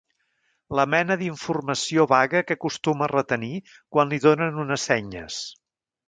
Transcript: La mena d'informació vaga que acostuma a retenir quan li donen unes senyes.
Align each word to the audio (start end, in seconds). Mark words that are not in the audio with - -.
La 0.77 0.83
mena 0.93 1.17
d'informació 1.17 2.05
vaga 2.13 2.41
que 2.47 2.57
acostuma 2.59 3.05
a 3.07 3.09
retenir 3.11 3.51
quan 3.97 4.13
li 4.15 4.19
donen 4.23 4.57
unes 4.65 4.87
senyes. 4.91 5.37